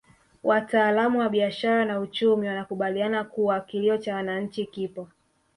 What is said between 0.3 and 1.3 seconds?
Wataalamu wa